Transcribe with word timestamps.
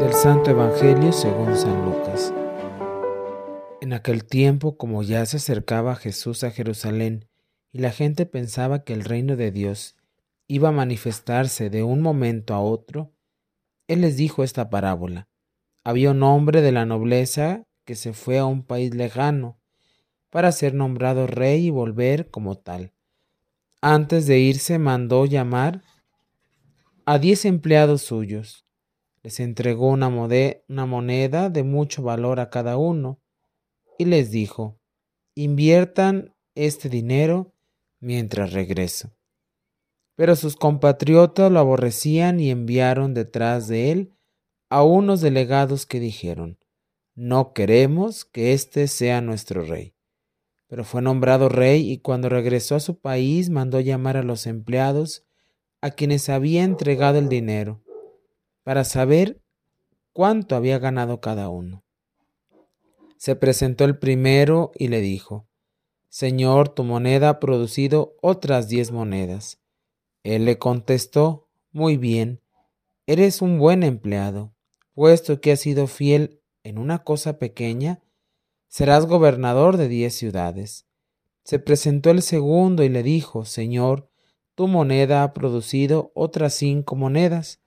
Del 0.00 0.14
Santo 0.14 0.52
Evangelio 0.52 1.12
según 1.12 1.54
San 1.54 1.84
Lucas. 1.84 2.32
En 3.82 3.92
aquel 3.92 4.24
tiempo, 4.24 4.78
como 4.78 5.02
ya 5.02 5.26
se 5.26 5.36
acercaba 5.36 5.96
Jesús 5.96 6.44
a 6.44 6.50
Jerusalén, 6.50 7.28
y 7.72 7.80
la 7.80 7.90
gente 7.90 8.24
pensaba 8.24 8.84
que 8.84 8.94
el 8.94 9.04
reino 9.04 9.36
de 9.36 9.50
Dios 9.50 9.96
iba 10.46 10.70
a 10.70 10.72
manifestarse 10.72 11.68
de 11.68 11.82
un 11.82 12.00
momento 12.00 12.54
a 12.54 12.60
otro, 12.60 13.12
Él 13.86 14.00
les 14.00 14.16
dijo 14.16 14.44
esta 14.44 14.70
parábola. 14.70 15.28
Había 15.84 16.12
un 16.12 16.22
hombre 16.22 16.62
de 16.62 16.72
la 16.72 16.86
nobleza 16.86 17.64
que 17.84 17.96
se 17.96 18.14
fue 18.14 18.38
a 18.38 18.46
un 18.46 18.62
país 18.62 18.94
lejano 18.94 19.58
para 20.30 20.52
ser 20.52 20.72
nombrado 20.72 21.26
rey 21.26 21.66
y 21.66 21.70
volver 21.70 22.30
como 22.30 22.56
tal. 22.56 22.93
Antes 23.86 24.26
de 24.26 24.38
irse 24.38 24.78
mandó 24.78 25.26
llamar 25.26 25.82
a 27.04 27.18
diez 27.18 27.44
empleados 27.44 28.00
suyos. 28.00 28.64
Les 29.22 29.40
entregó 29.40 29.88
una, 29.88 30.08
moneda 30.08 31.50
de 31.50 31.64
mucho 31.64 32.02
valor 32.02 32.40
a 32.40 32.48
cada 32.48 32.78
uno 32.78 33.20
y 33.98 34.06
les 34.06 34.30
dijo, 34.30 34.80
inviertan 35.34 36.34
este 36.54 36.88
dinero 36.88 37.52
mientras 38.00 38.54
regreso. 38.54 39.12
Pero 40.16 40.34
sus 40.34 40.56
compatriotas 40.56 41.52
lo 41.52 41.58
aborrecían 41.58 42.40
y 42.40 42.50
enviaron 42.50 43.12
detrás 43.12 43.68
de 43.68 43.92
él 43.92 44.14
a 44.70 44.82
unos 44.82 45.20
delegados 45.20 45.84
que 45.84 46.00
dijeron, 46.00 46.58
no 47.14 47.52
queremos 47.52 48.24
que 48.24 48.54
éste 48.54 48.88
sea 48.88 49.20
nuestro 49.20 49.62
rey. 49.62 49.94
Pero 50.74 50.82
fue 50.82 51.02
nombrado 51.02 51.48
rey 51.48 51.88
y 51.88 51.98
cuando 51.98 52.28
regresó 52.28 52.74
a 52.74 52.80
su 52.80 52.98
país 52.98 53.48
mandó 53.48 53.78
llamar 53.78 54.16
a 54.16 54.24
los 54.24 54.44
empleados 54.48 55.24
a 55.80 55.92
quienes 55.92 56.28
había 56.28 56.64
entregado 56.64 57.20
el 57.20 57.28
dinero 57.28 57.80
para 58.64 58.82
saber 58.82 59.40
cuánto 60.12 60.56
había 60.56 60.80
ganado 60.80 61.20
cada 61.20 61.48
uno. 61.48 61.84
Se 63.18 63.36
presentó 63.36 63.84
el 63.84 64.00
primero 64.00 64.72
y 64.74 64.88
le 64.88 65.00
dijo, 65.00 65.46
Señor, 66.08 66.70
tu 66.70 66.82
moneda 66.82 67.28
ha 67.28 67.38
producido 67.38 68.16
otras 68.20 68.68
diez 68.68 68.90
monedas. 68.90 69.60
Él 70.24 70.44
le 70.44 70.58
contestó, 70.58 71.46
Muy 71.70 71.98
bien, 71.98 72.40
eres 73.06 73.42
un 73.42 73.60
buen 73.60 73.84
empleado, 73.84 74.52
puesto 74.92 75.40
que 75.40 75.52
has 75.52 75.60
sido 75.60 75.86
fiel 75.86 76.40
en 76.64 76.78
una 76.78 77.04
cosa 77.04 77.38
pequeña, 77.38 78.02
serás 78.74 79.06
gobernador 79.06 79.76
de 79.76 79.86
diez 79.86 80.16
ciudades. 80.16 80.84
Se 81.44 81.60
presentó 81.60 82.10
el 82.10 82.22
segundo 82.22 82.82
y 82.82 82.88
le 82.88 83.04
dijo, 83.04 83.44
Señor, 83.44 84.10
tu 84.56 84.66
moneda 84.66 85.22
ha 85.22 85.32
producido 85.32 86.10
otras 86.16 86.54
cinco 86.54 86.96
monedas. 86.96 87.60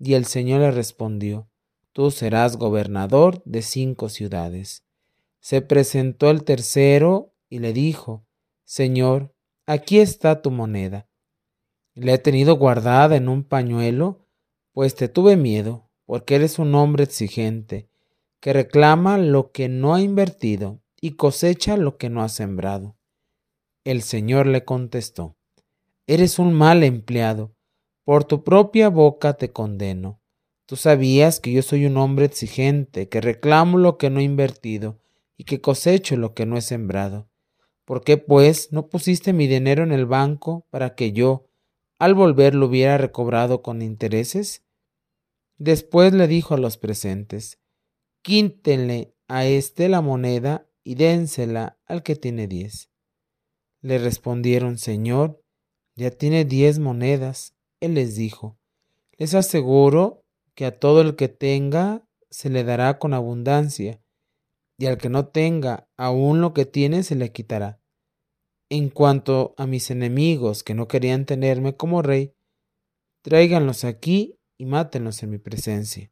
Y 0.00 0.14
el 0.14 0.24
Señor 0.24 0.62
le 0.62 0.72
respondió, 0.72 1.48
Tú 1.92 2.10
serás 2.10 2.56
gobernador 2.56 3.44
de 3.44 3.62
cinco 3.62 4.08
ciudades. 4.08 4.82
Se 5.38 5.62
presentó 5.62 6.30
el 6.30 6.42
tercero 6.42 7.32
y 7.48 7.60
le 7.60 7.72
dijo, 7.72 8.26
Señor, 8.64 9.32
aquí 9.66 10.00
está 10.00 10.42
tu 10.42 10.50
moneda. 10.50 11.06
La 11.94 12.14
he 12.14 12.18
tenido 12.18 12.56
guardada 12.56 13.14
en 13.14 13.28
un 13.28 13.44
pañuelo, 13.44 14.26
pues 14.72 14.96
te 14.96 15.08
tuve 15.08 15.36
miedo, 15.36 15.88
porque 16.06 16.34
eres 16.34 16.58
un 16.58 16.74
hombre 16.74 17.04
exigente, 17.04 17.89
que 18.40 18.52
reclama 18.52 19.18
lo 19.18 19.52
que 19.52 19.68
no 19.68 19.94
ha 19.94 20.00
invertido 20.00 20.80
y 21.00 21.12
cosecha 21.12 21.76
lo 21.76 21.96
que 21.96 22.10
no 22.10 22.22
ha 22.22 22.28
sembrado. 22.28 22.96
El 23.84 24.02
Señor 24.02 24.46
le 24.46 24.64
contestó, 24.64 25.36
Eres 26.06 26.38
un 26.38 26.52
mal 26.52 26.82
empleado, 26.82 27.54
por 28.04 28.24
tu 28.24 28.42
propia 28.42 28.88
boca 28.88 29.34
te 29.34 29.52
condeno. 29.52 30.20
Tú 30.66 30.76
sabías 30.76 31.38
que 31.38 31.52
yo 31.52 31.62
soy 31.62 31.86
un 31.86 31.96
hombre 31.96 32.24
exigente, 32.24 33.08
que 33.08 33.20
reclamo 33.20 33.78
lo 33.78 33.98
que 33.98 34.10
no 34.10 34.20
he 34.20 34.24
invertido 34.24 34.98
y 35.36 35.44
que 35.44 35.60
cosecho 35.60 36.16
lo 36.16 36.34
que 36.34 36.46
no 36.46 36.56
he 36.56 36.62
sembrado. 36.62 37.28
¿Por 37.84 38.02
qué, 38.02 38.16
pues, 38.18 38.72
no 38.72 38.88
pusiste 38.88 39.32
mi 39.32 39.46
dinero 39.46 39.84
en 39.84 39.92
el 39.92 40.06
banco 40.06 40.66
para 40.70 40.94
que 40.94 41.12
yo, 41.12 41.46
al 41.98 42.14
volver, 42.14 42.54
lo 42.54 42.66
hubiera 42.66 42.98
recobrado 42.98 43.62
con 43.62 43.82
intereses? 43.82 44.64
Después 45.58 46.12
le 46.12 46.26
dijo 46.26 46.54
a 46.54 46.58
los 46.58 46.78
presentes, 46.78 47.59
Quíntenle 48.22 49.14
a 49.28 49.46
éste 49.46 49.88
la 49.88 50.00
moneda 50.00 50.66
y 50.84 50.94
dénsela 50.94 51.78
al 51.86 52.02
que 52.02 52.16
tiene 52.16 52.46
diez. 52.46 52.90
Le 53.80 53.98
respondieron, 53.98 54.76
Señor, 54.76 55.42
ya 55.96 56.10
tiene 56.10 56.44
diez 56.44 56.78
monedas. 56.78 57.54
Él 57.80 57.94
les 57.94 58.16
dijo, 58.16 58.58
les 59.16 59.34
aseguro 59.34 60.24
que 60.54 60.66
a 60.66 60.78
todo 60.78 61.00
el 61.00 61.16
que 61.16 61.28
tenga 61.28 62.06
se 62.30 62.50
le 62.50 62.64
dará 62.64 62.98
con 62.98 63.14
abundancia, 63.14 64.02
y 64.76 64.86
al 64.86 64.98
que 64.98 65.08
no 65.08 65.28
tenga 65.28 65.88
aún 65.96 66.40
lo 66.40 66.54
que 66.54 66.64
tiene 66.64 67.02
se 67.02 67.14
le 67.14 67.32
quitará. 67.32 67.80
En 68.68 68.88
cuanto 68.88 69.54
a 69.56 69.66
mis 69.66 69.90
enemigos 69.90 70.62
que 70.62 70.74
no 70.74 70.88
querían 70.88 71.26
tenerme 71.26 71.76
como 71.76 72.02
rey, 72.02 72.34
tráiganlos 73.22 73.84
aquí 73.84 74.38
y 74.56 74.66
mátenlos 74.66 75.22
en 75.22 75.30
mi 75.30 75.38
presencia. 75.38 76.10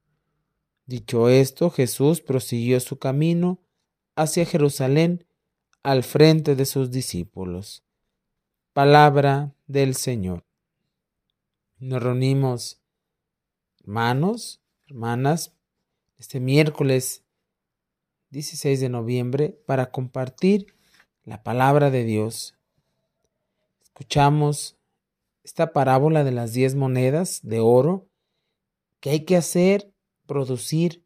Dicho 0.88 1.28
esto, 1.28 1.68
Jesús 1.68 2.22
prosiguió 2.22 2.80
su 2.80 2.98
camino 2.98 3.60
hacia 4.16 4.46
Jerusalén 4.46 5.26
al 5.82 6.02
frente 6.02 6.56
de 6.56 6.64
sus 6.64 6.90
discípulos. 6.90 7.84
Palabra 8.72 9.54
del 9.66 9.94
Señor. 9.94 10.46
Nos 11.78 12.02
reunimos, 12.02 12.80
hermanos, 13.82 14.62
hermanas, 14.86 15.52
este 16.16 16.40
miércoles 16.40 17.22
16 18.30 18.80
de 18.80 18.88
noviembre 18.88 19.60
para 19.66 19.90
compartir 19.90 20.74
la 21.22 21.42
palabra 21.42 21.90
de 21.90 22.04
Dios. 22.04 22.56
Escuchamos 23.82 24.78
esta 25.44 25.74
parábola 25.74 26.24
de 26.24 26.32
las 26.32 26.54
diez 26.54 26.74
monedas 26.74 27.40
de 27.42 27.60
oro 27.60 28.08
que 29.00 29.10
hay 29.10 29.26
que 29.26 29.36
hacer, 29.36 29.92
producir, 30.28 31.04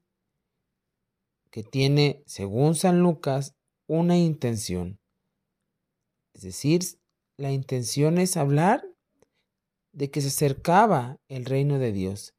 que 1.50 1.62
tiene, 1.62 2.22
según 2.26 2.74
San 2.74 3.00
Lucas, 3.00 3.54
una 3.86 4.18
intención. 4.18 5.00
Es 6.34 6.42
decir, 6.42 6.82
la 7.38 7.52
intención 7.52 8.18
es 8.18 8.36
hablar 8.36 8.84
de 9.92 10.10
que 10.10 10.20
se 10.20 10.28
acercaba 10.28 11.18
el 11.28 11.46
reino 11.46 11.78
de 11.78 11.92
Dios. 11.92 12.34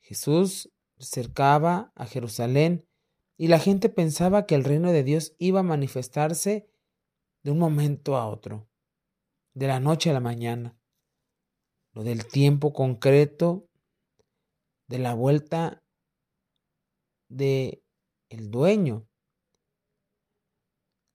Jesús 0.00 0.70
se 0.98 1.20
acercaba 1.20 1.92
a 1.94 2.06
Jerusalén 2.06 2.86
y 3.36 3.48
la 3.48 3.58
gente 3.58 3.88
pensaba 3.88 4.46
que 4.46 4.54
el 4.54 4.64
reino 4.64 4.92
de 4.92 5.04
Dios 5.04 5.34
iba 5.38 5.60
a 5.60 5.64
manifestarse 5.64 6.68
de 7.42 7.50
un 7.50 7.58
momento 7.58 8.16
a 8.16 8.26
otro, 8.26 8.68
de 9.54 9.68
la 9.68 9.80
noche 9.80 10.10
a 10.10 10.14
la 10.14 10.20
mañana, 10.20 10.76
lo 11.92 12.02
del 12.02 12.26
tiempo 12.26 12.72
concreto 12.72 13.68
de 14.88 14.98
la 14.98 15.14
vuelta 15.14 15.82
de 17.28 17.82
el 18.28 18.50
dueño. 18.50 19.08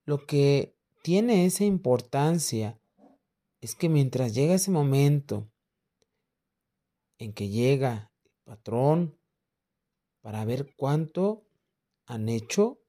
Lo 0.05 0.25
que 0.25 0.77
tiene 1.01 1.45
esa 1.45 1.63
importancia 1.63 2.79
es 3.61 3.75
que 3.75 3.89
mientras 3.89 4.33
llega 4.33 4.55
ese 4.55 4.71
momento 4.71 5.51
en 7.17 7.33
que 7.33 7.49
llega 7.49 8.11
el 8.23 8.31
patrón 8.43 9.19
para 10.21 10.43
ver 10.45 10.73
cuánto 10.75 11.45
han 12.05 12.29
hecho, 12.29 12.81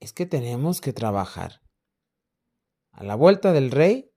es 0.00 0.12
que 0.12 0.26
tenemos 0.26 0.80
que 0.80 0.92
trabajar. 0.92 1.62
A 2.92 3.04
la 3.04 3.14
vuelta 3.14 3.52
del 3.52 3.70
rey 3.70 4.10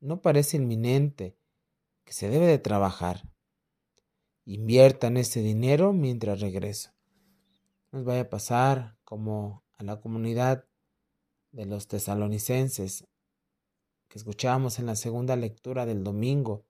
no 0.00 0.20
parece 0.20 0.56
inminente 0.56 1.38
que 2.04 2.12
se 2.12 2.28
debe 2.28 2.46
de 2.46 2.58
trabajar. 2.58 3.33
Inviertan 4.46 5.16
ese 5.16 5.40
dinero 5.40 5.92
mientras 5.92 6.40
regreso. 6.40 6.90
Nos 7.92 8.04
vaya 8.04 8.22
a 8.22 8.28
pasar 8.30 8.98
como 9.04 9.64
a 9.78 9.84
la 9.84 10.00
comunidad 10.00 10.66
de 11.52 11.66
los 11.66 11.88
tesalonicenses 11.88 13.06
que 14.08 14.18
escuchábamos 14.18 14.78
en 14.78 14.86
la 14.86 14.96
segunda 14.96 15.36
lectura 15.36 15.86
del 15.86 16.04
domingo, 16.04 16.66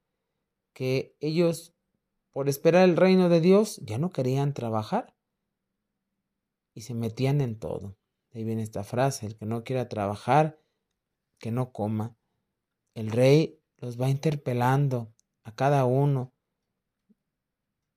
que 0.73 1.17
ellos, 1.21 1.75
por 2.31 2.49
esperar 2.49 2.89
el 2.89 2.97
reino 2.97 3.29
de 3.29 3.41
Dios, 3.41 3.81
ya 3.83 3.99
no 3.99 4.11
querían 4.11 4.55
trabajar 4.55 5.17
y 6.75 6.83
se 6.83 6.95
metían 6.95 7.41
en 7.41 7.59
todo. 7.59 7.97
Ahí 8.33 8.45
viene 8.45 8.63
esta 8.63 8.85
frase, 8.85 9.27
el 9.27 9.37
que 9.37 9.47
no 9.47 9.65
quiera 9.65 9.89
trabajar, 9.89 10.61
que 11.39 11.51
no 11.51 11.73
coma. 11.73 12.17
El 12.95 13.11
rey 13.11 13.61
los 13.79 14.01
va 14.01 14.11
interpelando 14.11 15.13
a 15.43 15.55
cada 15.55 15.85
uno 15.85 16.34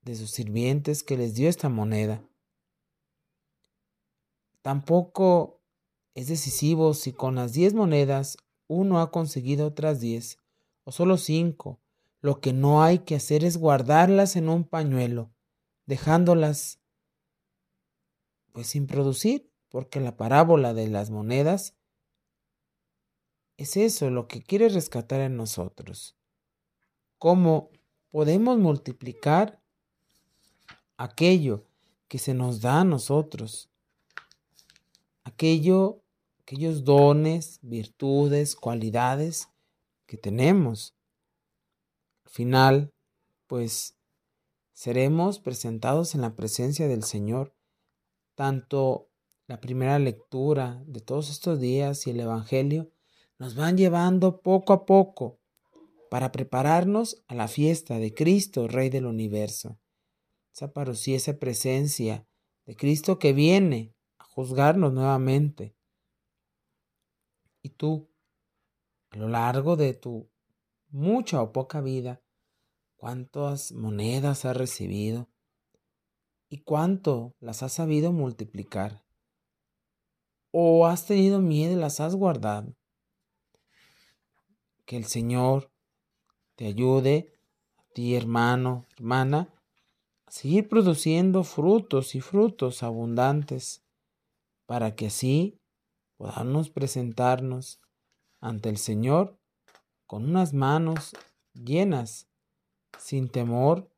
de 0.08 0.16
sus 0.16 0.30
sirvientes 0.30 1.02
que 1.02 1.18
les 1.18 1.34
dio 1.34 1.50
esta 1.50 1.68
moneda. 1.68 2.26
Tampoco 4.62 5.60
es 6.14 6.28
decisivo 6.28 6.94
si 6.94 7.12
con 7.12 7.34
las 7.34 7.52
diez 7.52 7.74
monedas 7.74 8.38
uno 8.66 9.00
ha 9.00 9.10
conseguido 9.10 9.66
otras 9.66 10.00
diez, 10.00 10.38
o 10.84 10.92
solo 10.92 11.18
cinco. 11.18 11.80
Lo 12.20 12.40
que 12.40 12.52
no 12.52 12.82
hay 12.82 13.00
que 13.00 13.14
hacer 13.14 13.44
es 13.44 13.58
guardarlas 13.58 14.34
en 14.36 14.48
un 14.48 14.64
pañuelo, 14.64 15.30
dejándolas 15.86 16.80
pues 18.52 18.66
sin 18.66 18.86
producir, 18.86 19.52
porque 19.68 20.00
la 20.00 20.16
parábola 20.16 20.72
de 20.72 20.88
las 20.88 21.10
monedas 21.10 21.76
es 23.58 23.76
eso 23.76 24.08
lo 24.08 24.26
que 24.26 24.42
quiere 24.42 24.70
rescatar 24.70 25.20
en 25.20 25.36
nosotros. 25.36 26.16
¿Cómo 27.18 27.70
podemos 28.10 28.58
multiplicar 28.58 29.62
aquello 30.98 31.64
que 32.08 32.18
se 32.18 32.34
nos 32.34 32.60
da 32.60 32.80
a 32.80 32.84
nosotros? 32.84 33.70
Aquello, 35.24 36.02
aquellos 36.42 36.84
dones, 36.84 37.60
virtudes, 37.62 38.56
cualidades 38.56 39.48
que 40.06 40.18
tenemos. 40.18 40.94
Al 42.24 42.32
final, 42.32 42.92
pues 43.46 43.96
seremos 44.72 45.38
presentados 45.38 46.14
en 46.14 46.20
la 46.20 46.34
presencia 46.34 46.88
del 46.88 47.04
Señor. 47.04 47.54
Tanto 48.34 49.08
la 49.46 49.60
primera 49.60 49.98
lectura 49.98 50.82
de 50.86 51.00
todos 51.00 51.30
estos 51.30 51.58
días 51.58 52.06
y 52.06 52.10
el 52.10 52.20
Evangelio 52.20 52.90
nos 53.38 53.54
van 53.54 53.76
llevando 53.76 54.40
poco 54.40 54.72
a 54.72 54.84
poco 54.84 55.38
para 56.10 56.32
prepararnos 56.32 57.22
a 57.28 57.34
la 57.34 57.48
fiesta 57.48 57.98
de 57.98 58.14
Cristo, 58.14 58.66
Rey 58.66 58.88
del 58.88 59.06
universo. 59.06 59.78
Esa 60.58 60.72
parosía, 60.72 61.14
esa 61.14 61.38
presencia 61.38 62.26
de 62.66 62.74
Cristo 62.74 63.20
que 63.20 63.32
viene 63.32 63.94
a 64.18 64.24
juzgarnos 64.24 64.92
nuevamente. 64.92 65.76
Y 67.62 67.68
tú, 67.68 68.10
a 69.10 69.18
lo 69.18 69.28
largo 69.28 69.76
de 69.76 69.94
tu 69.94 70.28
mucha 70.88 71.40
o 71.42 71.52
poca 71.52 71.80
vida, 71.80 72.24
cuántas 72.96 73.70
monedas 73.70 74.44
has 74.46 74.56
recibido 74.56 75.30
y 76.48 76.62
cuánto 76.62 77.36
las 77.38 77.62
has 77.62 77.74
sabido 77.74 78.10
multiplicar. 78.10 79.04
O 80.50 80.88
has 80.88 81.06
tenido 81.06 81.40
miedo 81.40 81.74
y 81.74 81.76
las 81.76 82.00
has 82.00 82.16
guardado. 82.16 82.74
Que 84.86 84.96
el 84.96 85.04
Señor 85.04 85.70
te 86.56 86.66
ayude, 86.66 87.32
a 87.76 87.84
ti 87.94 88.16
hermano, 88.16 88.88
hermana, 88.96 89.54
seguir 90.28 90.68
produciendo 90.68 91.44
frutos 91.44 92.14
y 92.14 92.20
frutos 92.20 92.82
abundantes 92.82 93.82
para 94.66 94.94
que 94.94 95.06
así 95.06 95.58
podamos 96.16 96.70
presentarnos 96.70 97.80
ante 98.40 98.68
el 98.68 98.76
Señor 98.76 99.38
con 100.06 100.24
unas 100.24 100.52
manos 100.52 101.14
llenas, 101.54 102.28
sin 102.98 103.28
temor 103.28 103.90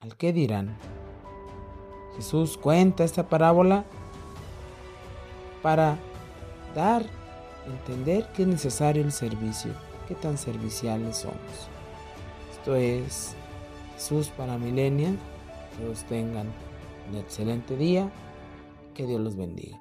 al 0.00 0.16
que 0.16 0.32
dirán. 0.32 0.78
Jesús 2.16 2.56
cuenta 2.56 3.04
esta 3.04 3.28
parábola 3.28 3.84
para 5.62 5.98
dar 6.74 7.04
entender 7.66 8.30
que 8.32 8.42
es 8.42 8.48
necesario 8.48 9.02
el 9.02 9.12
servicio, 9.12 9.72
qué 10.06 10.14
tan 10.14 10.38
serviciales 10.38 11.18
somos. 11.18 11.68
Esto 12.50 12.74
es 12.74 13.36
Milenia. 14.58 15.10
Que 15.10 15.84
todos 15.84 16.04
tengan 16.04 16.46
un 17.10 17.16
excelente 17.16 17.76
día. 17.76 18.10
Que 18.94 19.06
Dios 19.06 19.20
los 19.20 19.36
bendiga. 19.36 19.80